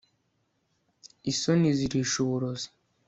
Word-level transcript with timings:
isoni 1.31 1.69
zirisha 1.77 2.15
uburozi 2.23 2.67